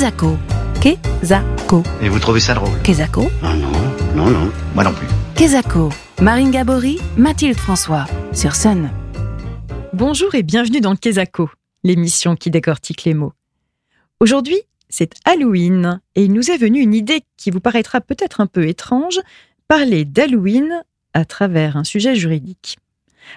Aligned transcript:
Kezako. 0.00 0.38
Kezako. 0.80 1.82
Et 2.00 2.08
vous 2.08 2.18
trouvez 2.18 2.40
ça 2.40 2.54
drôle 2.54 2.70
Kezako. 2.82 3.30
Ah 3.42 3.54
non, 3.54 3.70
non, 4.16 4.30
non, 4.30 4.50
moi 4.74 4.82
non 4.82 4.94
plus. 4.94 5.06
Kezako. 5.36 5.90
Marine 6.22 6.50
Gabory, 6.50 6.98
Mathilde 7.18 7.58
François. 7.58 8.06
Sur 8.32 8.56
Sun. 8.56 8.90
Bonjour 9.92 10.34
et 10.34 10.42
bienvenue 10.42 10.80
dans 10.80 10.96
Kezako, 10.96 11.50
l'émission 11.84 12.34
qui 12.34 12.50
décortique 12.50 13.04
les 13.04 13.12
mots. 13.12 13.34
Aujourd'hui, 14.20 14.56
c'est 14.88 15.12
Halloween 15.26 16.00
et 16.14 16.24
il 16.24 16.32
nous 16.32 16.50
est 16.50 16.56
venu 16.56 16.80
une 16.80 16.94
idée 16.94 17.20
qui 17.36 17.50
vous 17.50 17.60
paraîtra 17.60 18.00
peut-être 18.00 18.40
un 18.40 18.46
peu 18.46 18.66
étrange, 18.66 19.20
parler 19.68 20.06
d'Halloween 20.06 20.82
à 21.12 21.26
travers 21.26 21.76
un 21.76 21.84
sujet 21.84 22.14
juridique. 22.14 22.78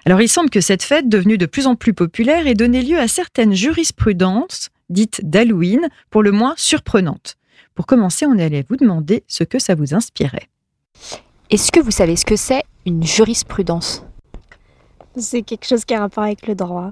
Alors 0.05 0.21
il 0.21 0.29
semble 0.29 0.49
que 0.49 0.61
cette 0.61 0.83
fête, 0.83 1.09
devenue 1.09 1.37
de 1.37 1.45
plus 1.45 1.67
en 1.67 1.75
plus 1.75 1.93
populaire, 1.93 2.47
ait 2.47 2.53
donné 2.53 2.83
lieu 2.83 2.99
à 2.99 3.09
certaines 3.09 3.53
jurisprudences 3.53 4.69
dites 4.89 5.21
d'Halloween, 5.23 5.87
pour 6.09 6.23
le 6.23 6.31
moins 6.31 6.53
surprenantes. 6.57 7.35
Pour 7.75 7.85
commencer, 7.85 8.25
on 8.25 8.37
allait 8.37 8.65
vous 8.69 8.75
demander 8.75 9.23
ce 9.27 9.43
que 9.43 9.59
ça 9.59 9.75
vous 9.75 9.93
inspirait. 9.93 10.47
Est-ce 11.49 11.71
que 11.71 11.79
vous 11.79 11.91
savez 11.91 12.15
ce 12.15 12.25
que 12.25 12.35
c'est 12.35 12.63
une 12.85 13.03
jurisprudence? 13.03 14.05
C'est 15.17 15.43
quelque 15.43 15.65
chose 15.65 15.85
qui 15.85 15.93
a 15.93 15.99
rapport 15.99 16.23
avec 16.23 16.47
le 16.47 16.55
droit. 16.55 16.91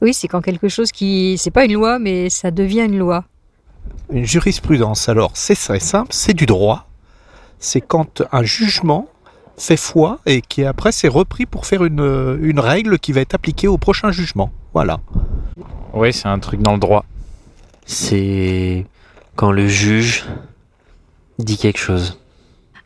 Oui, 0.00 0.14
c'est 0.14 0.28
quand 0.28 0.40
quelque 0.40 0.68
chose 0.68 0.90
qui. 0.90 1.36
C'est 1.38 1.50
pas 1.50 1.64
une 1.64 1.74
loi, 1.74 1.98
mais 1.98 2.30
ça 2.30 2.50
devient 2.50 2.82
une 2.82 2.98
loi. 2.98 3.24
Une 4.10 4.24
jurisprudence, 4.24 5.08
alors, 5.08 5.32
c'est 5.34 5.54
très 5.54 5.80
simple, 5.80 6.12
c'est 6.12 6.34
du 6.34 6.46
droit. 6.46 6.88
C'est 7.58 7.80
quand 7.80 8.22
un 8.32 8.42
jugement 8.42 9.08
fait 9.56 9.76
foi 9.76 10.18
et 10.26 10.40
qui 10.40 10.64
après 10.64 10.90
c'est 10.90 11.08
repris 11.08 11.46
pour 11.46 11.66
faire 11.66 11.84
une, 11.84 12.38
une 12.42 12.58
règle 12.58 12.98
qui 12.98 13.12
va 13.12 13.20
être 13.20 13.34
appliquée 13.34 13.68
au 13.68 13.78
prochain 13.78 14.10
jugement. 14.10 14.50
Voilà. 14.72 15.00
Oui, 15.92 16.12
c'est 16.12 16.28
un 16.28 16.38
truc 16.38 16.60
dans 16.60 16.72
le 16.72 16.78
droit. 16.78 17.04
C'est 17.84 18.86
quand 19.36 19.52
le 19.52 19.68
juge 19.68 20.24
dit 21.38 21.56
quelque 21.56 21.78
chose. 21.78 22.18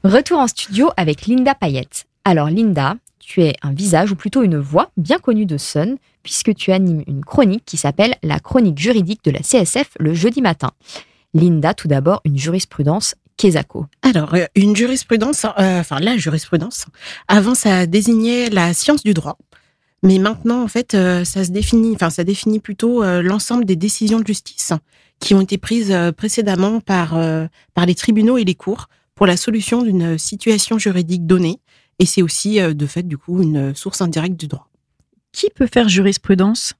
Retour 0.05 0.39
en 0.39 0.47
studio 0.47 0.91
avec 0.97 1.27
Linda 1.27 1.55
Payette. 1.55 2.07
Alors 2.25 2.49
Linda, 2.49 2.97
tu 3.19 3.43
es 3.43 3.55
un 3.63 3.73
visage 3.73 4.13
ou 4.13 4.17
plutôt 4.17 4.43
une 4.43 4.59
voix 4.59 4.91
bien 4.97 5.19
connue 5.19 5.47
de 5.47 5.57
Sun 5.57 5.97
puisque 6.23 6.55
tu 6.55 6.73
animes 6.73 7.03
une 7.07 7.25
chronique 7.25 7.65
qui 7.65 7.77
s'appelle 7.77 8.17
la 8.23 8.41
chronique 8.41 8.79
juridique 8.79 9.23
de 9.25 9.31
la 9.31 9.41
CSF 9.41 9.91
le 9.99 10.15
jeudi 10.15 10.43
matin. 10.43 10.73
Linda, 11.35 11.75
tout 11.75 11.89
d'abord, 11.89 12.21
une 12.25 12.39
jurisprudence 12.39 13.15
Kesako. 13.37 13.87
Alors, 14.03 14.35
euh, 14.35 14.47
une 14.55 14.75
jurisprudence, 14.75 15.45
euh, 15.45 15.81
enfin 15.81 15.99
la 16.01 16.17
jurisprudence, 16.17 16.87
avant 17.29 17.55
ça 17.55 17.87
désignait 17.87 18.49
la 18.49 18.73
science 18.75 19.03
du 19.03 19.13
droit. 19.13 19.37
Mais 20.03 20.19
maintenant, 20.19 20.63
en 20.63 20.69
fait, 20.69 20.95
euh, 20.95 21.25
ça 21.25 21.45
se 21.45 21.51
définit, 21.51 21.95
enfin, 21.95 22.11
ça 22.11 22.25
définit 22.25 22.61
plutôt 22.61 23.03
l'ensemble 23.23 23.65
des 23.65 23.77
décisions 23.77 24.21
de 24.21 24.27
justice 24.27 24.73
qui 25.19 25.35
ont 25.35 25.41
été 25.41 25.57
prises 25.57 25.95
précédemment 26.17 26.81
par, 26.81 27.19
par 27.75 27.87
les 27.87 27.95
tribunaux 27.95 28.37
et 28.37 28.45
les 28.45 28.55
cours 28.55 28.89
pour 29.15 29.27
la 29.27 29.39
solution 29.39 29.83
d'une 29.83 30.19
situation 30.19 30.79
juridique 30.79 31.27
donnée. 31.27 31.59
Et 31.99 32.05
c'est 32.05 32.21
aussi, 32.21 32.61
de 32.61 32.87
fait, 32.87 33.05
du 33.05 33.17
coup, 33.17 33.43
une 33.43 33.75
source 33.75 34.03
indirecte 34.03 34.39
du 34.39 34.47
droit. 34.47 34.69
Qui 35.33 35.49
peut 35.49 35.67
faire 35.67 35.89
jurisprudence? 35.89 36.75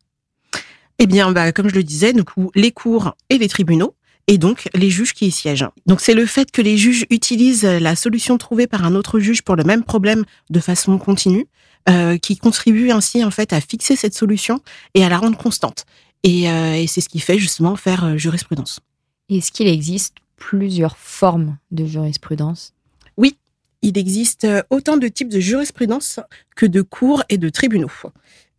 Eh 0.99 1.07
bien, 1.07 1.33
bah, 1.33 1.53
comme 1.53 1.69
je 1.71 1.75
le 1.75 1.83
disais, 1.83 2.13
du 2.13 2.25
coup, 2.25 2.51
les 2.55 2.73
cours 2.73 3.15
et 3.31 3.39
les 3.39 3.49
tribunaux 3.49 3.95
et 4.29 4.39
donc 4.39 4.69
les 4.75 4.91
juges 4.91 5.15
qui 5.15 5.27
y 5.27 5.31
siègent. 5.31 5.69
Donc 5.87 6.01
c'est 6.01 6.15
le 6.15 6.27
fait 6.27 6.51
que 6.51 6.63
les 6.63 6.77
juges 6.77 7.07
utilisent 7.11 7.65
la 7.65 7.95
solution 7.97 8.39
trouvée 8.39 8.67
par 8.67 8.85
un 8.85 8.95
autre 8.95 9.21
juge 9.21 9.43
pour 9.43 9.57
le 9.57 9.65
même 9.65 9.85
problème 9.85 10.25
de 10.51 10.61
façon 10.61 10.99
continue 10.99 11.47
euh, 11.89 12.19
qui 12.19 12.37
contribue 12.37 12.91
ainsi 12.91 13.25
en 13.25 13.31
fait 13.31 13.53
à 13.53 13.61
fixer 13.61 13.95
cette 13.95 14.15
solution 14.15 14.61
et 14.95 15.05
à 15.05 15.09
la 15.09 15.19
rendre 15.19 15.39
constante. 15.39 15.85
Et, 16.25 16.51
euh, 16.51 16.75
et 16.75 16.89
c'est 16.89 17.01
ce 17.01 17.09
qui 17.09 17.21
fait 17.21 17.39
justement 17.39 17.77
faire 17.77 18.05
euh, 18.05 18.17
jurisprudence. 18.17 18.81
Est-ce 19.29 19.53
qu'il 19.53 19.69
existe 19.69 20.17
plusieurs 20.37 20.97
formes 20.97 21.59
de 21.71 21.87
jurisprudence? 21.87 22.75
Oui, 23.17 23.37
il 23.83 23.99
existe 23.99 24.47
autant 24.71 24.97
de 24.97 25.07
types 25.07 25.29
de 25.29 25.39
jurisprudence 25.39 26.19
que 26.57 26.67
de 26.67 26.83
cours 26.83 27.23
et 27.29 27.39
de 27.39 27.49
tribunaux. 27.49 27.91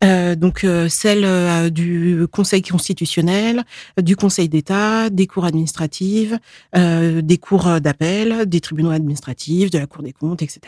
Euh, 0.04 0.36
donc 0.36 0.62
euh, 0.62 0.88
celle 0.88 1.24
euh, 1.24 1.70
du 1.70 2.26
Conseil 2.30 2.62
constitutionnel, 2.62 3.64
du 4.00 4.14
Conseil 4.14 4.48
d'État, 4.48 5.10
des 5.10 5.26
cours 5.26 5.44
administratives, 5.44 6.38
des 6.74 7.38
cours 7.38 7.80
d'appel, 7.80 8.48
des 8.48 8.60
tribunaux 8.60 8.90
administratifs, 8.90 9.70
de 9.70 9.78
la 9.78 9.86
Cour 9.86 10.02
des 10.02 10.12
comptes, 10.12 10.42
etc. 10.42 10.60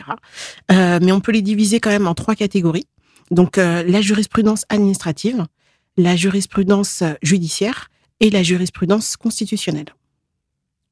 mais 0.69 1.11
on 1.11 1.21
peut 1.21 1.31
les 1.31 1.41
diviser 1.41 1.79
quand 1.79 1.89
même 1.89 2.07
en 2.07 2.13
trois 2.13 2.35
catégories. 2.35 2.87
Donc 3.29 3.57
la 3.57 4.01
jurisprudence 4.01 4.65
administrative, 4.69 5.45
la 5.97 6.15
jurisprudence 6.15 7.03
judiciaire 7.21 7.89
et 8.19 8.29
la 8.29 8.43
jurisprudence 8.43 9.15
constitutionnelle. 9.17 9.93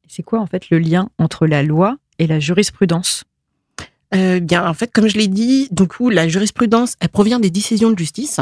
C'est 0.08 0.24
quoi 0.24 0.40
en 0.40 0.48
fait 0.48 0.70
le 0.70 0.80
lien 0.80 1.10
entre 1.18 1.46
la 1.46 1.64
loi 1.64 1.98
et 2.18 2.28
la 2.28 2.40
jurisprudence? 2.40 3.24
Euh, 4.16 4.40
bien, 4.40 4.68
en 4.68 4.74
fait, 4.74 4.92
comme 4.92 5.08
je 5.08 5.18
l'ai 5.18 5.28
dit, 5.28 5.68
donc 5.72 6.00
où 6.00 6.10
la 6.10 6.28
jurisprudence, 6.28 6.96
elle 7.00 7.10
provient 7.10 7.40
des 7.40 7.50
décisions 7.52 7.92
de 7.92 7.98
justice. 7.98 8.40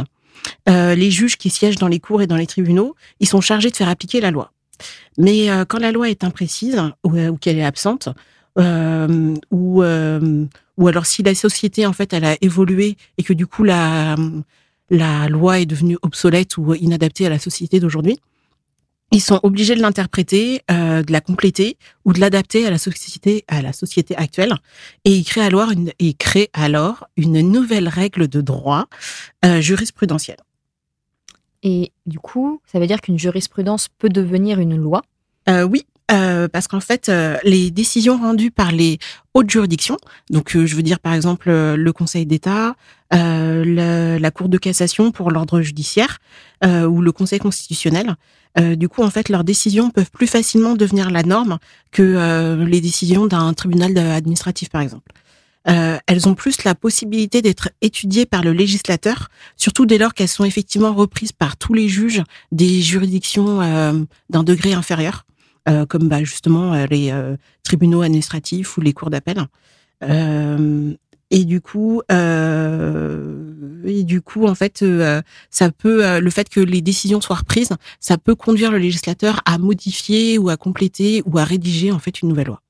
Euh, 0.70 0.96
les 0.96 1.12
juges 1.12 1.38
qui 1.38 1.50
siègent 1.50 1.78
dans 1.78 1.88
les 1.88 2.00
cours 2.00 2.22
et 2.22 2.28
dans 2.28 2.38
les 2.38 2.48
tribunaux, 2.48 2.96
ils 3.20 3.28
sont 3.28 3.42
chargés 3.42 3.70
de 3.70 3.76
faire 3.76 3.90
appliquer 3.90 4.22
la 4.22 4.32
loi. 4.32 4.52
Mais 5.18 5.50
euh, 5.50 5.66
quand 5.66 5.80
la 5.80 5.92
loi 5.92 6.10
est 6.10 6.24
imprécise 6.24 6.82
ou, 7.04 7.16
euh, 7.16 7.30
ou 7.30 7.38
qu'elle 7.38 7.58
est 7.58 7.66
absente, 7.66 8.10
euh, 8.60 9.36
ou 9.52 9.84
ou 10.78 10.88
alors 10.88 11.06
si 11.06 11.24
la 11.24 11.36
société 11.36 11.86
en 11.86 11.94
fait 11.94 12.14
elle 12.14 12.26
a 12.26 12.36
évolué 12.42 12.98
et 13.18 13.24
que 13.24 13.34
du 13.34 13.46
coup 13.46 13.64
la 13.64 14.16
la 14.90 15.28
loi 15.28 15.60
est 15.60 15.66
devenue 15.66 15.98
obsolète 16.02 16.58
ou 16.58 16.74
inadaptée 16.74 17.26
à 17.28 17.30
la 17.30 17.40
société 17.40 17.80
d'aujourd'hui, 17.80 18.20
ils 19.12 19.22
sont 19.22 19.40
obligés 19.44 19.76
de 19.76 19.82
l'interpréter, 19.82 20.62
euh, 20.70 21.02
de 21.02 21.12
la 21.12 21.22
compléter 21.22 21.78
ou 22.06 22.14
de 22.14 22.20
l'adapter 22.20 22.66
à 22.66 22.70
la 22.70 22.78
société 22.78 23.46
à 23.48 23.62
la 23.62 23.74
société 23.74 24.16
actuelle. 24.18 24.54
Et 25.06 25.12
ils 25.12 25.24
créent 25.24 25.46
alors 25.46 25.72
une 25.72 25.92
et 26.00 26.14
créent 26.14 26.50
alors 26.54 27.08
une 27.16 27.40
nouvelle 27.42 27.88
règle 27.88 28.28
de 28.28 28.42
droit 28.42 28.88
euh, 29.46 29.62
jurisprudentielle. 29.62 30.38
Et 31.64 31.92
du 32.06 32.20
coup, 32.20 32.62
ça 32.66 32.80
veut 32.80 32.88
dire 32.88 33.02
qu'une 33.02 33.18
jurisprudence 33.18 33.88
peut 33.98 34.10
devenir 34.10 34.60
une 34.60 34.76
loi? 34.76 35.02
Euh, 35.50 35.64
Oui, 35.64 35.86
euh, 36.12 36.48
parce 36.48 36.68
qu'en 36.68 36.80
fait, 36.80 37.10
euh, 37.10 37.38
les 37.44 37.72
décisions 37.72 38.18
rendues 38.18 38.52
par 38.52 38.72
les 38.72 39.00
hautes 39.34 39.50
juridictions, 39.50 39.98
donc 40.30 40.56
euh, 40.56 40.66
je 40.66 40.76
veux 40.76 40.84
dire 40.84 41.00
par 41.00 41.14
exemple 41.14 41.50
euh, 41.50 41.76
le 41.76 41.94
Conseil 41.94 42.26
d'État, 42.26 42.76
le, 43.12 44.18
la 44.18 44.32
Cour 44.32 44.50
de 44.50 44.58
cassation 44.58 45.12
pour 45.12 45.32
l'ordre 45.32 45.62
judiciaire 45.62 46.20
ou 46.64 47.02
le 47.02 47.12
Conseil 47.14 47.40
constitutionnel, 47.40 48.16
du 48.60 48.90
coup 48.90 49.02
en 49.02 49.10
fait 49.10 49.30
leurs 49.30 49.46
décisions 49.46 49.92
peuvent 49.92 50.12
plus 50.12 50.28
facilement 50.28 50.76
devenir 50.76 51.10
la 51.10 51.24
norme 51.24 51.58
que 51.92 52.58
les 52.66 52.82
décisions 52.82 53.26
d'un 53.26 53.54
tribunal 53.54 53.98
administratif 53.98 54.70
par 54.70 54.82
exemple. 54.82 55.14
Euh, 55.68 55.98
elles 56.08 56.28
ont 56.28 56.34
plus 56.34 56.64
la 56.64 56.76
possibilité 56.76 57.42
d'être 57.42 57.70
étudiées 57.82 58.26
par 58.26 58.42
le 58.42 58.54
législateur, 58.54 59.30
surtout 59.58 59.86
dès 59.86 59.98
lors 59.98 60.14
qu'elles 60.14 60.30
sont 60.30 60.46
effectivement 60.46 60.94
reprises 60.94 61.34
par 61.34 61.58
tous 61.58 61.74
les 61.74 61.90
juges 61.90 62.24
des 62.52 62.82
juridictions 62.82 63.62
euh, 63.62 63.94
d'un 64.30 64.44
degré 64.44 64.74
inférieur, 64.74 65.26
euh, 65.68 65.86
comme 65.86 66.08
bah, 66.08 66.24
justement 66.24 66.86
les 66.90 67.14
tribunaux 67.64 68.02
administratifs 68.02 68.78
ou 68.78 68.82
les 68.82 68.94
cours 68.94 69.10
d'appel. 69.10 69.46
et 70.02 71.46
du 71.46 71.62
coup, 71.62 72.02
et 72.10 74.04
du 74.04 74.22
coup, 74.22 74.46
en 74.46 74.56
fait, 74.56 74.84
ça 75.50 75.72
peut, 75.72 76.20
le 76.20 76.30
fait 76.30 76.50
que 76.50 76.60
les 76.60 76.82
décisions 76.82 77.22
soient 77.22 77.38
reprises, 77.38 77.72
ça 78.00 78.18
peut 78.18 78.36
conduire 78.36 78.72
le 78.72 78.78
législateur 78.78 79.42
à 79.46 79.58
modifier 79.58 80.38
ou 80.38 80.50
à 80.50 80.58
compléter 80.58 81.22
ou 81.26 81.38
à 81.38 81.44
rédiger 81.44 81.92
en 81.92 82.00
fait 82.00 82.22
une 82.22 82.30
nouvelle 82.30 82.48
loi. 82.48 82.62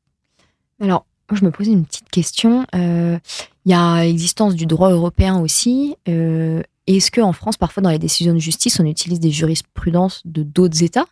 Alors, 0.80 1.06
je 1.36 1.44
me 1.44 1.52
posais 1.52 1.72
une 1.72 1.86
petite 1.86 2.10
question. 2.10 2.66
Euh, 2.74 3.20
il 3.66 3.72
y 3.72 3.76
a 3.76 4.04
l'existence 4.04 4.56
du 4.56 4.66
droit 4.66 4.92
européen 4.92 5.40
aussi. 5.40 5.96
Euh, 6.08 6.62
Est-ce 6.88 7.12
qu'en 7.12 7.34
France, 7.34 7.58
parfois, 7.58 7.84
dans 7.84 7.90
les 7.90 8.00
décisions 8.00 8.34
de 8.34 8.40
justice, 8.40 8.80
on 8.80 8.86
utilise 8.86 9.20
des 9.20 9.32
jurisprudences 9.32 10.22
de 10.26 10.44
d'autres 10.44 10.84
États? 10.84 11.06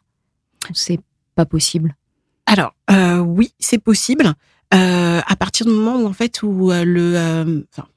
Pas 1.36 1.46
possible. 1.46 1.96
Alors, 2.46 2.74
euh, 2.92 3.20
oui, 3.20 3.54
c'est 3.60 3.78
possible. 3.78 4.34
Euh, 4.74 5.22
à 5.26 5.36
partir 5.36 5.66
du 5.66 5.72
moment 5.72 6.02
où, 6.02 6.08
en 6.08 6.14
fait, 6.14 6.42
où 6.44 6.72
euh, 6.72 6.84
le... 6.86 7.66
Enfin, 7.72 7.88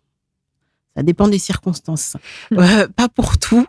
ça 0.99 1.05
dépend 1.05 1.29
des 1.29 1.39
circonstances. 1.39 2.17
Euh, 2.51 2.89
pas 2.89 3.09
pour 3.09 3.39
tout. 3.39 3.65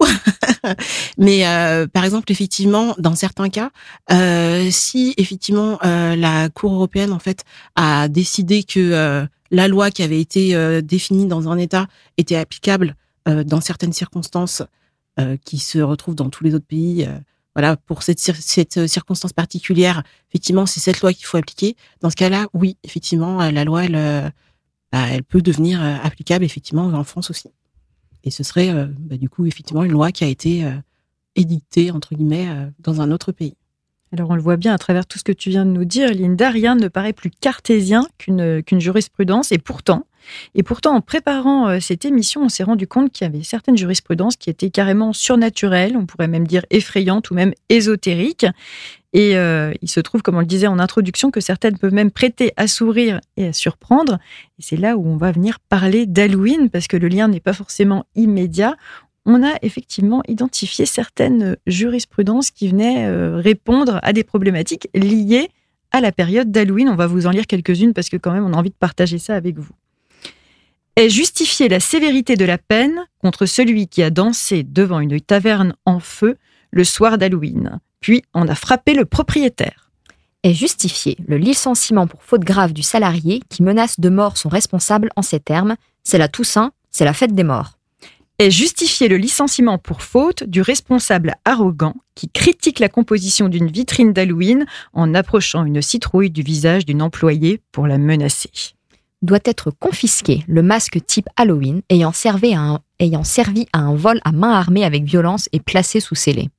Mais 1.19 1.45
euh, 1.45 1.85
par 1.85 2.03
exemple, 2.03 2.31
effectivement, 2.31 2.95
dans 2.97 3.13
certains 3.13 3.49
cas, 3.49 3.69
euh, 4.11 4.69
si 4.71 5.13
effectivement 5.17 5.77
la 5.83 6.49
Cour 6.49 6.73
européenne 6.73 7.13
en 7.13 7.19
fait 7.19 7.43
a 7.75 8.07
décidé 8.07 8.63
que 8.63 9.27
la 9.51 9.67
loi 9.67 9.91
qui 9.91 10.01
avait 10.01 10.19
été 10.19 10.81
définie 10.81 11.27
dans 11.27 11.49
un 11.49 11.59
État 11.59 11.85
était 12.17 12.35
applicable 12.35 12.95
dans 13.27 13.61
certaines 13.61 13.93
circonstances 13.93 14.63
qui 15.45 15.59
se 15.59 15.77
retrouvent 15.77 16.15
dans 16.15 16.29
tous 16.29 16.43
les 16.43 16.55
autres 16.55 16.65
pays. 16.65 17.07
Euh, 17.49 17.61
voilà, 17.61 17.77
pour 17.77 18.03
cette, 18.03 18.19
cette 18.19 18.87
circonstance 18.87 19.33
particulière, 19.33 20.03
effectivement, 20.29 20.65
c'est 20.65 20.79
cette 20.79 21.01
loi 21.01 21.13
qu'il 21.13 21.25
faut 21.25 21.37
appliquer. 21.37 21.75
Dans 22.01 22.09
ce 22.09 22.15
cas-là, 22.15 22.47
oui, 22.53 22.77
effectivement, 22.83 23.41
euh, 23.41 23.51
la 23.51 23.63
loi, 23.65 23.85
elle, 23.85 23.95
euh, 23.95 24.29
bah, 24.91 25.05
elle 25.09 25.23
peut 25.23 25.41
devenir 25.41 25.81
euh, 25.81 25.95
applicable 26.01 26.45
effectivement 26.45 26.85
en 26.85 27.03
France 27.03 27.29
aussi. 27.29 27.49
Et 28.23 28.31
ce 28.31 28.43
serait 28.43 28.69
euh, 28.69 28.87
bah, 28.87 29.17
du 29.17 29.29
coup 29.29 29.45
effectivement 29.45 29.83
une 29.83 29.91
loi 29.91 30.11
qui 30.11 30.23
a 30.23 30.27
été 30.27 30.65
euh, 30.65 30.71
édictée 31.35 31.91
entre 31.91 32.15
guillemets 32.15 32.49
euh, 32.49 32.69
dans 32.79 33.01
un 33.01 33.11
autre 33.11 33.31
pays. 33.31 33.55
Alors 34.11 34.29
on 34.31 34.35
le 34.35 34.41
voit 34.41 34.57
bien 34.57 34.73
à 34.73 34.77
travers 34.77 35.05
tout 35.05 35.19
ce 35.19 35.23
que 35.23 35.31
tu 35.31 35.49
viens 35.51 35.65
de 35.65 35.71
nous 35.71 35.85
dire, 35.85 36.11
Linda, 36.13 36.49
rien 36.49 36.75
ne 36.75 36.87
paraît 36.87 37.13
plus 37.13 37.29
cartésien 37.29 38.07
qu'une 38.17 38.63
qu'une 38.63 38.81
jurisprudence. 38.81 39.51
Et 39.51 39.59
pourtant, 39.59 40.07
et 40.55 40.63
pourtant, 40.63 40.95
en 40.95 41.01
préparant 41.01 41.69
euh, 41.69 41.79
cette 41.79 42.05
émission, 42.05 42.41
on 42.43 42.49
s'est 42.49 42.63
rendu 42.63 42.87
compte 42.87 43.11
qu'il 43.11 43.25
y 43.25 43.29
avait 43.29 43.43
certaines 43.43 43.77
jurisprudences 43.77 44.35
qui 44.35 44.49
étaient 44.49 44.69
carrément 44.69 45.13
surnaturelles, 45.13 45.95
on 45.97 46.05
pourrait 46.05 46.27
même 46.27 46.47
dire 46.47 46.65
effrayantes 46.69 47.31
ou 47.31 47.33
même 47.33 47.53
ésotériques. 47.69 48.45
Et 49.13 49.37
euh, 49.37 49.73
il 49.81 49.89
se 49.89 49.99
trouve, 49.99 50.21
comme 50.21 50.35
on 50.35 50.41
le 50.41 50.45
disait 50.45 50.67
en 50.67 50.79
introduction, 50.79 51.31
que 51.31 51.41
certaines 51.41 51.77
peuvent 51.77 51.93
même 51.93 52.11
prêter 52.11 52.53
à 52.57 52.67
sourire 52.67 53.19
et 53.37 53.47
à 53.47 53.53
surprendre. 53.53 54.19
Et 54.59 54.61
c'est 54.61 54.77
là 54.77 54.97
où 54.97 55.07
on 55.07 55.17
va 55.17 55.31
venir 55.31 55.59
parler 55.59 56.05
d'Halloween, 56.05 56.69
parce 56.69 56.87
que 56.87 56.97
le 56.97 57.07
lien 57.07 57.27
n'est 57.27 57.39
pas 57.39 57.53
forcément 57.53 58.05
immédiat. 58.15 58.75
On 59.25 59.43
a 59.43 59.55
effectivement 59.61 60.21
identifié 60.27 60.85
certaines 60.85 61.57
jurisprudences 61.67 62.51
qui 62.51 62.69
venaient 62.69 63.07
euh, 63.07 63.37
répondre 63.37 63.99
à 64.03 64.13
des 64.13 64.23
problématiques 64.23 64.89
liées 64.93 65.49
à 65.91 66.01
la 66.01 66.11
période 66.11 66.51
d'Halloween. 66.51 66.89
On 66.89 66.95
va 66.95 67.07
vous 67.07 67.25
en 67.27 67.31
lire 67.31 67.47
quelques-unes 67.47 67.93
parce 67.93 68.09
que 68.09 68.17
quand 68.17 68.31
même 68.31 68.45
on 68.45 68.53
a 68.53 68.57
envie 68.57 68.69
de 68.69 68.75
partager 68.75 69.17
ça 69.17 69.35
avec 69.35 69.57
vous. 69.57 69.73
Est 70.99 71.07
justifier 71.07 71.69
la 71.69 71.79
sévérité 71.79 72.35
de 72.35 72.43
la 72.43 72.57
peine 72.57 73.05
contre 73.19 73.45
celui 73.45 73.87
qui 73.87 74.03
a 74.03 74.09
dansé 74.09 74.63
devant 74.63 74.99
une 74.99 75.21
taverne 75.21 75.73
en 75.85 76.01
feu 76.01 76.35
le 76.71 76.83
soir 76.83 77.17
d'Halloween 77.17 77.79
puis 78.01 78.21
on 78.33 78.49
a 78.49 78.53
frappé 78.53 78.93
le 78.93 79.05
propriétaire. 79.05 79.91
Est 80.43 80.53
justifié 80.53 81.15
le 81.25 81.37
licenciement 81.37 82.05
pour 82.05 82.21
faute 82.21 82.43
grave 82.43 82.73
du 82.73 82.83
salarié 82.83 83.41
qui 83.47 83.63
menace 83.63 84.01
de 84.01 84.09
mort 84.09 84.35
son 84.35 84.49
responsable 84.49 85.09
en 85.15 85.21
ces 85.21 85.39
termes 85.39 85.77
c'est 86.03 86.17
la 86.17 86.27
Toussaint, 86.27 86.73
c'est 86.91 87.05
la 87.05 87.13
fête 87.13 87.33
des 87.33 87.45
morts. 87.45 87.77
Est 88.37 88.51
justifié 88.51 89.07
le 89.07 89.15
licenciement 89.15 89.77
pour 89.77 90.01
faute 90.01 90.43
du 90.43 90.61
responsable 90.61 91.35
arrogant 91.45 91.95
qui 92.13 92.27
critique 92.27 92.79
la 92.79 92.89
composition 92.89 93.47
d'une 93.47 93.71
vitrine 93.71 94.11
d'Halloween 94.11 94.65
en 94.91 95.15
approchant 95.15 95.63
une 95.63 95.81
citrouille 95.81 96.29
du 96.29 96.41
visage 96.41 96.85
d'une 96.85 97.01
employée 97.01 97.61
pour 97.71 97.87
la 97.87 97.97
menacer. 97.97 98.51
Doit 99.21 99.39
être 99.43 99.71
confisqué 99.71 100.43
le 100.47 100.63
masque 100.63 101.05
type 101.05 101.27
Halloween 101.35 101.81
ayant 101.89 102.13
servi 102.13 102.53
à 102.53 102.61
un, 102.61 102.79
ayant 102.99 103.23
servi 103.23 103.67
à 103.73 103.79
un 103.79 103.95
vol 103.95 104.19
à 104.23 104.31
main 104.31 104.51
armée 104.51 104.85
avec 104.85 105.03
violence 105.03 105.49
et 105.51 105.59
placé 105.59 105.99
sous 105.99 106.15
scellé. 106.15 106.49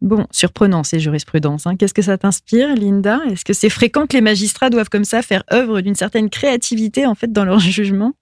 Bon, 0.00 0.26
surprenant 0.30 0.84
ces 0.84 1.00
jurisprudences. 1.00 1.66
Hein. 1.66 1.76
Qu'est-ce 1.76 1.94
que 1.94 2.02
ça 2.02 2.18
t'inspire, 2.18 2.74
Linda? 2.76 3.20
Est-ce 3.30 3.44
que 3.44 3.52
c'est 3.52 3.70
fréquent 3.70 4.06
que 4.06 4.12
les 4.12 4.20
magistrats 4.20 4.70
doivent 4.70 4.90
comme 4.90 5.04
ça 5.04 5.22
faire 5.22 5.42
œuvre 5.52 5.80
d'une 5.80 5.96
certaine 5.96 6.30
créativité 6.30 7.06
en 7.06 7.14
fait 7.14 7.32
dans 7.32 7.44
leur 7.44 7.58
jugement? 7.58 8.12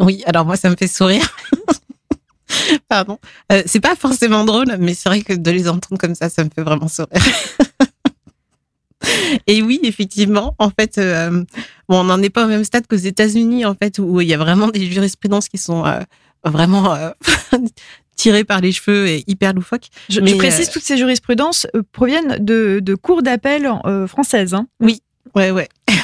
Oui, 0.00 0.22
alors 0.26 0.44
moi 0.44 0.56
ça 0.56 0.70
me 0.70 0.76
fait 0.76 0.88
sourire. 0.88 1.36
Pardon. 2.88 3.18
Euh, 3.52 3.62
c'est 3.66 3.80
pas 3.80 3.96
forcément 3.96 4.44
drôle, 4.44 4.76
mais 4.78 4.94
c'est 4.94 5.08
vrai 5.08 5.22
que 5.22 5.32
de 5.32 5.50
les 5.50 5.68
entendre 5.68 6.00
comme 6.00 6.14
ça, 6.14 6.28
ça 6.28 6.42
me 6.42 6.50
fait 6.54 6.62
vraiment 6.62 6.88
sourire. 6.88 7.12
Et 9.46 9.62
oui, 9.62 9.80
effectivement, 9.82 10.54
en 10.58 10.70
fait, 10.70 10.98
euh, 10.98 11.44
bon, 11.88 12.00
on 12.00 12.04
n'en 12.04 12.22
est 12.22 12.30
pas 12.30 12.44
au 12.44 12.48
même 12.48 12.64
stade 12.64 12.86
qu'aux 12.86 12.96
États-Unis, 12.96 13.64
en 13.64 13.74
fait, 13.74 13.98
où 13.98 14.20
il 14.20 14.28
y 14.28 14.34
a 14.34 14.38
vraiment 14.38 14.68
des 14.68 14.86
jurisprudences 14.90 15.48
qui 15.48 15.58
sont 15.58 15.84
euh, 15.86 16.00
vraiment 16.44 16.94
euh, 16.94 17.10
tirées 18.16 18.44
par 18.44 18.60
les 18.60 18.72
cheveux 18.72 19.08
et 19.08 19.24
hyper 19.26 19.52
loufoques. 19.52 19.88
Je, 20.08 20.20
Mais, 20.20 20.30
je 20.30 20.36
précise, 20.36 20.70
toutes 20.70 20.82
ces 20.82 20.96
jurisprudences 20.96 21.66
euh, 21.74 21.82
proviennent 21.92 22.38
de, 22.44 22.80
de 22.82 22.94
cours 22.94 23.22
d'appel 23.22 23.70
euh, 23.84 24.06
françaises. 24.06 24.54
hein. 24.54 24.66
Oui, 24.80 25.02
ouais, 25.34 25.50
ouais. 25.50 25.68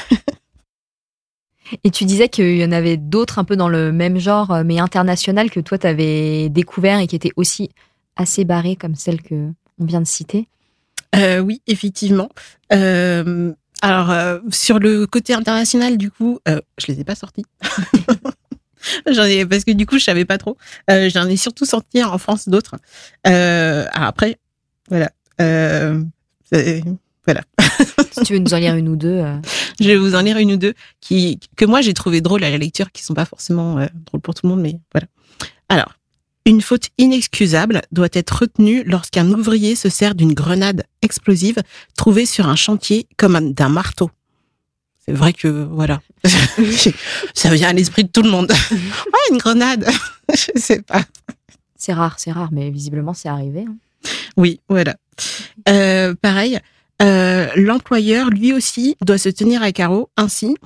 Et 1.85 1.91
tu 1.91 2.05
disais 2.05 2.29
qu'il 2.29 2.57
y 2.59 2.65
en 2.65 2.73
avait 2.73 2.97
d'autres 2.99 3.39
un 3.39 3.45
peu 3.45 3.57
dans 3.57 3.69
le 3.69 3.93
même 3.93 4.19
genre, 4.19 4.51
euh, 4.53 4.63
mais 4.65 4.79
international, 4.79 5.51
que 5.51 5.61
toi, 5.61 5.79
tu 5.79 5.87
avais 5.87 6.49
découvert 6.51 6.99
et 6.99 7.07
qui 7.07 7.17
étaient 7.17 7.33
aussi 7.37 7.71
assez 8.17 8.45
barrées 8.45 8.77
comme 8.77 8.95
celles 8.95 9.23
que 9.23 9.49
on 9.79 9.85
vient 9.87 10.01
de 10.03 10.07
citer. 10.07 10.49
Euh, 11.17 11.41
oui, 11.41 11.63
effectivement. 11.67 12.29
Euh, 12.73 13.53
alors, 13.83 14.11
euh, 14.13 14.39
sur 14.51 14.79
le 14.79 15.07
côté 15.09 15.35
international, 15.35 15.99
du 15.99 16.11
coup, 16.11 16.39
euh, 16.49 16.61
je 16.79 16.87
les 16.87 17.01
ai 17.01 17.05
pas 17.05 17.17
sortis. 17.17 17.45
J'en 19.11 19.25
ai, 19.25 19.45
parce 19.45 19.65
que 19.65 19.73
du 19.73 19.87
coup, 19.87 19.99
je 19.99 20.05
savais 20.05 20.25
pas 20.25 20.39
trop. 20.39 20.57
Euh, 20.89 21.11
J'en 21.13 21.29
ai 21.29 21.37
surtout 21.37 21.65
sorti 21.65 22.03
en 22.03 22.17
France 22.19 22.49
d'autres. 22.49 22.77
Euh, 23.27 23.85
après, 23.93 24.39
voilà. 24.89 25.11
Euh, 25.41 26.01
voilà. 27.27 27.43
Si 28.13 28.23
tu 28.25 28.35
veux 28.35 28.39
nous 28.39 28.55
en 28.55 28.59
lire 28.59 28.77
une 28.77 28.89
ou 28.89 28.97
deux. 28.97 29.23
Je 29.81 29.87
vais 29.87 29.97
vous 29.97 30.15
en 30.15 30.23
lire 30.23 30.39
une 30.39 30.53
ou 30.53 30.57
deux 30.57 30.75
qui, 31.01 31.41
que 31.57 31.65
moi 31.65 31.81
j'ai 31.81 31.95
trouvé 31.95 32.21
drôles 32.21 32.45
à 32.45 32.51
la 32.51 32.59
lecture, 32.59 32.93
qui 32.93 33.03
sont 33.03 33.15
pas 33.15 33.25
forcément 33.25 33.77
drôles 34.07 34.21
pour 34.21 34.35
tout 34.35 34.47
le 34.47 34.51
monde, 34.51 34.61
mais 34.61 34.77
voilà. 34.93 35.07
Une 36.45 36.61
faute 36.61 36.89
inexcusable 36.99 37.83
doit 37.93 38.09
être 38.13 38.41
retenue 38.41 38.83
lorsqu'un 38.85 39.31
ouvrier 39.31 39.77
se 39.77 39.89
sert 39.89 40.15
d'une 40.15 40.35
grenade 40.35 40.85
explosive 41.03 41.63
trouvée 41.97 42.27
sur 42.27 42.49
un 42.49 42.57
chantier 42.57 43.07
comme 43.17 43.37
un- 43.37 43.43
d'un 43.43 43.69
marteau. 43.69 44.11
C'est 45.05 45.13
vrai 45.13 45.33
que, 45.33 45.49
voilà. 45.49 46.01
Ça 47.35 47.51
vient 47.55 47.69
à 47.69 47.73
l'esprit 47.73 48.05
de 48.05 48.09
tout 48.11 48.23
le 48.23 48.31
monde. 48.31 48.51
ouais, 48.71 49.19
une 49.33 49.39
grenade. 49.39 49.89
Je 50.31 50.59
sais 50.61 50.83
pas. 50.83 51.03
C'est 51.77 51.93
rare, 51.93 52.17
c'est 52.19 52.33
rare, 52.33 52.51
mais 52.53 52.71
visiblement 52.71 53.15
c'est 53.15 53.29
arrivé. 53.29 53.65
hein. 53.69 53.75
Oui, 54.37 54.61
voilà. 54.69 54.97
Euh, 55.69 56.15
pareil, 56.21 56.59
euh, 57.03 57.49
l'employeur, 57.57 58.31
lui 58.31 58.53
aussi, 58.53 58.97
doit 59.03 59.19
se 59.19 59.29
tenir 59.29 59.63
à 59.63 59.73
carreau. 59.73 60.09
Ainsi, 60.17 60.57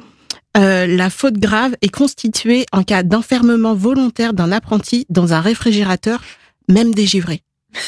euh, 0.57 0.87
la 0.87 1.11
faute 1.11 1.39
grave 1.39 1.77
est 1.83 1.89
constituée 1.89 2.67
en 2.73 2.83
cas 2.83 3.03
d'enfermement 3.03 3.75
volontaire 3.75 4.33
d'un 4.33 4.53
apprenti 4.53 5.07
dans 5.11 5.33
un 5.33 5.41
réfrigérateur, 5.41 6.23
même 6.69 6.95
dégivré. 6.95 7.43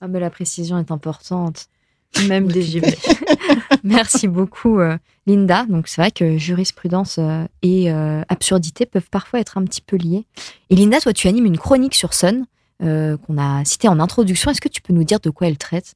Ah, 0.00 0.08
mais 0.08 0.20
la 0.20 0.28
précision 0.28 0.76
est 0.76 0.90
importante. 0.90 1.68
Même 2.28 2.50
des 2.50 2.62
givrés. 2.62 2.98
Merci 3.84 4.28
beaucoup, 4.28 4.78
euh, 4.78 4.96
Linda. 5.26 5.66
Donc, 5.66 5.88
c'est 5.88 6.00
vrai 6.00 6.10
que 6.10 6.38
jurisprudence 6.38 7.16
euh, 7.18 7.44
et 7.62 7.90
euh, 7.90 8.22
absurdité 8.28 8.86
peuvent 8.86 9.08
parfois 9.10 9.40
être 9.40 9.58
un 9.58 9.64
petit 9.64 9.80
peu 9.80 9.96
liées. 9.96 10.26
Et 10.70 10.76
Linda, 10.76 11.00
toi, 11.00 11.12
tu 11.12 11.26
animes 11.26 11.46
une 11.46 11.58
chronique 11.58 11.94
sur 11.94 12.14
Sun 12.14 12.46
qu'on 12.80 13.38
a 13.38 13.64
citée 13.64 13.88
en 13.88 13.98
introduction. 13.98 14.50
Est-ce 14.50 14.60
que 14.60 14.68
tu 14.68 14.82
peux 14.82 14.92
nous 14.92 15.04
dire 15.04 15.18
de 15.20 15.30
quoi 15.30 15.46
elle 15.46 15.56
traite? 15.56 15.94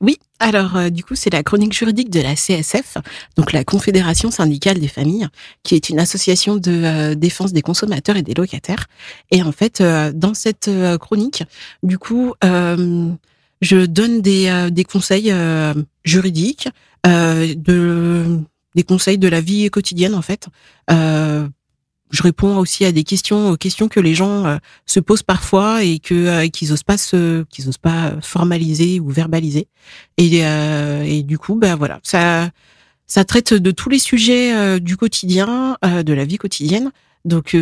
Oui, 0.00 0.18
alors 0.38 0.76
euh, 0.76 0.90
du 0.90 1.04
coup, 1.04 1.14
c'est 1.14 1.32
la 1.32 1.42
chronique 1.42 1.72
juridique 1.72 2.10
de 2.10 2.20
la 2.20 2.34
CSF, 2.34 2.98
donc 3.36 3.52
la 3.52 3.64
Confédération 3.64 4.30
syndicale 4.30 4.78
des 4.78 4.88
familles, 4.88 5.28
qui 5.62 5.74
est 5.74 5.88
une 5.88 5.98
association 5.98 6.56
de 6.56 6.70
euh, 6.70 7.14
défense 7.14 7.52
des 7.52 7.62
consommateurs 7.62 8.16
et 8.16 8.22
des 8.22 8.34
locataires. 8.34 8.86
Et 9.30 9.42
en 9.42 9.52
fait, 9.52 9.80
euh, 9.80 10.12
dans 10.12 10.34
cette 10.34 10.70
chronique, 11.00 11.44
du 11.82 11.98
coup, 11.98 12.34
je 12.42 13.86
donne 13.86 14.20
des, 14.20 14.84
conseils 14.90 15.32
juridiques, 16.04 16.68
de, 17.04 18.40
des 18.74 18.82
conseils 18.82 19.18
de 19.18 19.28
la 19.28 19.40
vie 19.40 19.70
quotidienne 19.70 20.14
en 20.14 20.22
fait. 20.22 20.48
Je 22.10 22.22
réponds 22.22 22.58
aussi 22.58 22.84
à 22.84 22.92
des 22.92 23.02
questions, 23.02 23.50
aux 23.50 23.56
questions 23.56 23.88
que 23.88 23.98
les 23.98 24.14
gens 24.14 24.46
euh, 24.46 24.56
se 24.86 25.00
posent 25.00 25.22
parfois 25.22 25.82
et 25.82 25.98
que 25.98 26.14
euh, 26.14 26.48
qu'ils 26.48 26.72
osent 26.72 26.82
pas 26.82 26.98
se, 26.98 27.42
qu'ils 27.44 27.68
osent 27.68 27.78
pas 27.78 28.12
formaliser 28.22 29.00
ou 29.00 29.08
verbaliser. 29.08 29.68
Et, 30.16 30.44
euh, 30.44 31.02
et 31.02 31.22
du 31.22 31.38
coup, 31.38 31.56
ben 31.56 31.76
voilà, 31.76 32.00
ça, 32.02 32.50
ça 33.06 33.24
traite 33.24 33.54
de 33.54 33.70
tous 33.70 33.88
les 33.88 33.98
sujets 33.98 34.54
euh, 34.54 34.78
du 34.78 34.96
quotidien, 34.96 35.76
euh, 35.84 36.02
de 36.02 36.12
la 36.12 36.24
vie 36.24 36.38
quotidienne. 36.38 36.92
Donc, 37.24 37.56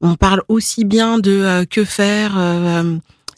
on 0.00 0.14
parle 0.16 0.42
aussi 0.48 0.84
bien 0.84 1.20
de 1.20 1.64
que 1.70 1.84
faire 1.84 2.36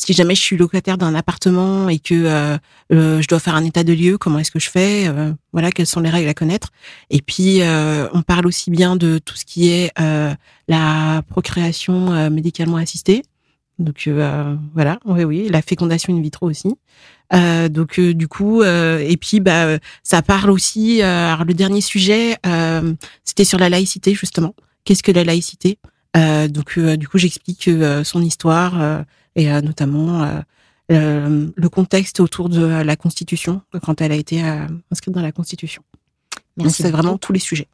si 0.01 0.15
jamais 0.15 0.35
je 0.35 0.41
suis 0.41 0.57
locataire 0.57 0.97
d'un 0.97 1.15
appartement 1.15 1.91
et 1.91 1.99
que 1.99 2.15
euh, 2.15 2.57
euh, 2.93 3.21
je 3.21 3.29
dois 3.29 3.39
faire 3.39 3.55
un 3.55 3.65
état 3.65 3.85
de 3.85 3.93
lieu, 3.93 4.17
comment 4.17 4.39
est-ce 4.39 4.51
que 4.51 4.59
je 4.59 4.71
fais 4.71 5.07
euh, 5.07 5.33
Voilà, 5.53 5.71
quelles 5.71 5.87
sont 5.87 6.01
les 6.01 6.09
règles 6.09 6.29
à 6.29 6.35
connaître. 6.35 6.71
Et 7.11 7.21
puis, 7.21 7.61
euh, 7.61 8.09
on 8.15 8.23
parle 8.23 8.47
aussi 8.47 8.71
bien 8.71 8.97
de 8.97 9.19
tout 9.19 9.37
ce 9.37 9.45
qui 9.45 9.69
est 9.69 9.93
la 10.69 11.23
procréation 11.29 12.31
médicalement 12.31 12.77
assistée. 12.77 13.23
Donc 13.79 14.09
voilà, 14.75 14.99
oui, 15.05 15.25
oui, 15.25 15.49
la 15.51 15.63
fécondation 15.63 16.15
in 16.17 16.21
vitro 16.21 16.49
aussi. 16.49 16.75
Donc 17.33 18.01
du 18.01 18.29
coup, 18.29 18.63
et 18.63 19.17
puis 19.21 19.41
bah 19.41 19.79
ça 20.03 20.23
parle 20.23 20.51
aussi. 20.51 21.03
Alors 21.03 21.45
le 21.45 21.55
dernier 21.55 21.81
sujet, 21.81 22.37
c'était 23.25 23.45
sur 23.45 23.59
la 23.59 23.69
laïcité 23.69 24.15
justement. 24.15 24.55
Qu'est-ce 24.85 25.03
que 25.03 25.13
la 25.13 25.25
laïcité? 25.25 25.79
Euh, 26.17 26.49
Donc 26.49 26.79
euh, 26.79 26.97
du 26.97 27.09
coup, 27.09 27.19
j'explique 27.19 27.69
euh, 27.69 28.05
son 28.05 28.23
histoire 28.23 29.05
et 29.37 29.51
euh, 29.51 29.61
notamment 29.61 30.23
euh, 30.23 30.41
euh, 30.93 31.49
le 31.55 31.69
contexte 31.69 32.21
autour 32.21 32.49
de 32.49 32.65
la 32.65 32.97
Constitution 32.97 33.63
quand 33.83 34.01
elle 34.01 34.13
a 34.13 34.17
été 34.17 34.45
euh, 34.45 34.67
inscrite 34.91 35.15
dans 35.15 35.23
la 35.23 35.33
Constitution. 35.33 35.83
Donc 36.57 36.67
Merci. 36.67 36.83
c'est 36.83 36.91
vraiment 36.91 37.17
tous 37.17 37.33
les 37.33 37.39
sujets. 37.39 37.69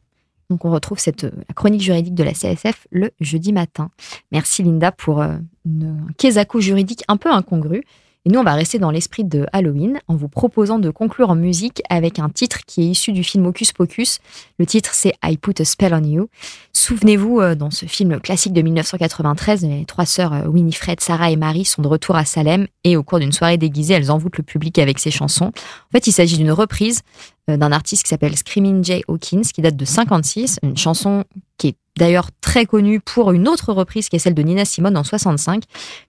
Donc, 0.49 0.63
on 0.63 0.71
retrouve 0.71 0.99
cette 0.99 1.25
euh, 1.25 1.31
la 1.47 1.53
chronique 1.53 1.81
juridique 1.81 2.15
de 2.15 2.23
la 2.23 2.31
CSF 2.31 2.87
le 2.91 3.11
jeudi 3.19 3.51
matin. 3.51 3.89
Merci, 4.31 4.63
Linda, 4.63 4.91
pour 4.91 5.21
euh, 5.21 5.37
une, 5.65 6.05
un 6.09 6.13
quesaco 6.17 6.61
juridique 6.61 7.03
un 7.07 7.17
peu 7.17 7.29
incongru. 7.31 7.83
Et 8.27 8.29
nous, 8.29 8.41
on 8.41 8.43
va 8.43 8.55
rester 8.55 8.77
dans 8.77 8.91
l'esprit 8.91 9.23
de 9.23 9.45
Halloween 9.53 10.01
en 10.09 10.17
vous 10.17 10.27
proposant 10.27 10.79
de 10.79 10.89
conclure 10.89 11.29
en 11.29 11.35
musique 11.35 11.81
avec 11.89 12.19
un 12.19 12.27
titre 12.27 12.65
qui 12.67 12.81
est 12.81 12.87
issu 12.87 13.13
du 13.13 13.23
film 13.23 13.45
Hocus 13.45 13.71
Pocus. 13.71 14.19
Le 14.59 14.65
titre, 14.65 14.89
c'est 14.91 15.13
I 15.23 15.37
Put 15.37 15.61
a 15.61 15.63
Spell 15.63 15.93
on 15.93 16.03
You. 16.03 16.27
Souvenez-vous, 16.73 17.39
euh, 17.39 17.55
dans 17.55 17.71
ce 17.71 17.85
film 17.85 18.19
classique 18.19 18.51
de 18.51 18.61
1993, 18.61 19.63
les 19.63 19.85
trois 19.85 20.05
sœurs 20.05 20.33
euh, 20.33 20.45
Winifred, 20.45 20.99
Sarah 20.99 21.31
et 21.31 21.37
Marie 21.37 21.63
sont 21.63 21.81
de 21.81 21.87
retour 21.87 22.17
à 22.17 22.25
Salem 22.25 22.67
et 22.83 22.97
au 22.97 23.03
cours 23.03 23.19
d'une 23.19 23.31
soirée 23.31 23.57
déguisée, 23.57 23.93
elles 23.93 24.11
envoûtent 24.11 24.39
le 24.39 24.43
public 24.43 24.77
avec 24.77 24.99
ces 24.99 25.09
chansons. 25.09 25.53
En 25.53 25.91
fait, 25.93 26.05
il 26.07 26.11
s'agit 26.11 26.35
d'une 26.35 26.51
reprise 26.51 27.03
euh, 27.49 27.55
d'un 27.55 27.71
artiste 27.71 28.03
qui 28.03 28.09
s'appelle 28.09 28.35
Screaming 28.35 28.83
Jay 28.83 29.03
Hawkins, 29.07 29.43
qui 29.53 29.61
date 29.61 29.77
de 29.77 29.85
56, 29.85 30.59
une 30.63 30.75
chanson 30.75 31.23
qui 31.57 31.69
est 31.69 31.75
d'ailleurs 31.97 32.29
très 32.41 32.65
connue 32.65 32.99
pour 32.99 33.31
une 33.31 33.47
autre 33.47 33.73
reprise 33.73 34.09
qui 34.09 34.15
est 34.15 34.19
celle 34.19 34.33
de 34.33 34.41
Nina 34.41 34.65
Simone 34.65 34.97
en 34.97 35.03
65. 35.03 35.63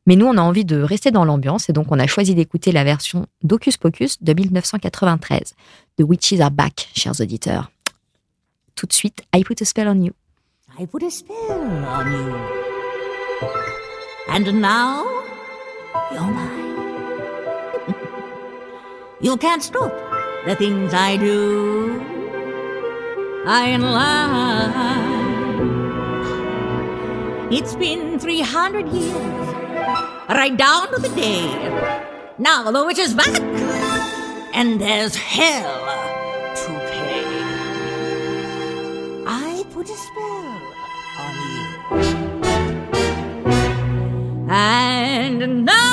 Mais 0.07 0.17
nous, 0.17 0.27
on 0.27 0.37
a 0.37 0.43
envie 0.43 0.65
de 0.65 0.81
rester 0.81 1.11
dans 1.11 1.25
l'ambiance 1.25 1.69
et 1.69 1.73
donc 1.73 1.87
on 1.91 1.99
a 1.99 2.07
choisi 2.07 2.35
d'écouter 2.35 2.73
la 2.73 2.85
version 2.85 3.27
d'Hocus 3.43 3.77
Pocus 3.77 4.23
de 4.23 4.33
1993. 4.33 5.55
The 5.99 6.03
Witches 6.03 6.41
Are 6.41 6.51
Back, 6.51 6.89
chers 6.95 7.21
auditeurs. 7.21 7.71
Tout 8.75 8.87
de 8.87 8.93
suite, 8.93 9.23
I 9.35 9.43
Put 9.43 9.61
a 9.61 9.65
Spell 9.65 9.89
on 9.89 10.03
You. 10.03 10.13
I 10.81 10.87
put 10.87 11.03
a 11.03 11.11
spell 11.11 11.51
on 11.51 12.13
you. 12.13 12.35
And 14.29 14.61
now, 14.61 15.05
you're 16.13 16.21
mine. 16.21 16.77
you 19.21 19.37
can't 19.39 19.61
stop 19.61 19.93
the 20.47 20.55
things 20.55 20.95
I 20.95 21.17
do. 21.17 22.01
I 23.45 23.77
lie. 23.77 25.18
It's 27.51 27.75
been 27.77 28.19
300 28.19 28.89
years, 28.89 29.15
right 30.29 30.55
down 30.55 30.93
to 30.93 31.01
the 31.01 31.09
day. 31.09 31.49
Now 32.37 32.71
the 32.71 32.85
witch 32.85 32.99
is 32.99 33.15
back, 33.15 33.41
and 34.55 34.79
there's 34.79 35.17
hell 35.17 35.81
to 36.55 36.69
pay. 36.91 37.25
I 39.27 39.65
put 39.73 39.89
a 39.89 39.97
spell 39.97 40.61
on 41.25 41.35
you. 41.55 41.69
And 44.51 45.65
now 45.65 45.88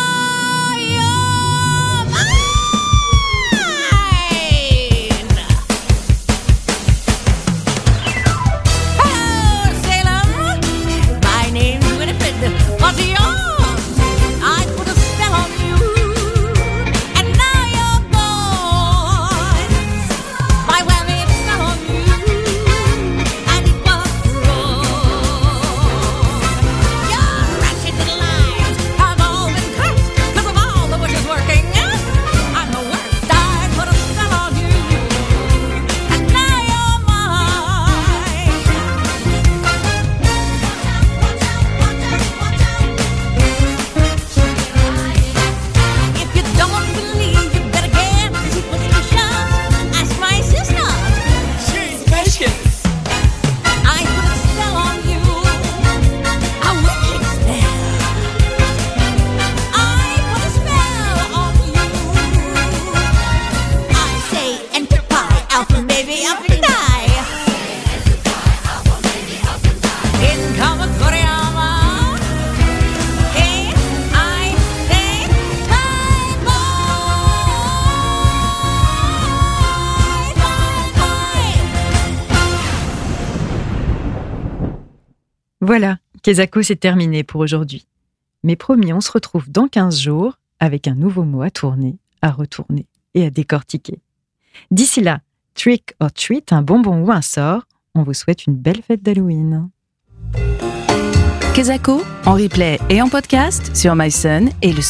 Voilà, 85.66 85.98
Kezako, 86.22 86.62
c'est 86.62 86.76
terminé 86.76 87.24
pour 87.24 87.42
aujourd'hui. 87.42 87.88
Mais 88.44 88.56
promis, 88.56 88.94
on 88.94 89.02
se 89.02 89.12
retrouve 89.12 89.50
dans 89.50 89.68
15 89.68 90.00
jours 90.00 90.38
avec 90.60 90.88
un 90.88 90.94
nouveau 90.94 91.24
mot 91.24 91.42
à 91.42 91.50
tourner, 91.50 91.98
à 92.22 92.30
retourner 92.30 92.86
et 93.16 93.26
à 93.26 93.32
décortiquer. 93.32 93.98
D'ici 94.70 95.02
là, 95.02 95.22
trick 95.56 95.96
or 96.00 96.14
treat, 96.14 96.54
un 96.54 96.62
bonbon 96.62 97.04
ou 97.04 97.12
un 97.12 97.24
sort, 97.24 97.64
on 97.96 98.04
vous 98.04 98.14
souhaite 98.14 98.46
une 98.46 98.56
belle 98.56 98.84
fête 98.84 99.02
d'Halloween. 99.02 99.70
Kezako, 101.56 102.04
en 102.28 102.34
replay 102.36 102.78
et 102.92 103.02
en 103.02 103.10
podcast 103.10 103.76
sur 103.76 103.96
myson 103.96 104.50
et 104.62 104.72
le. 104.72 104.84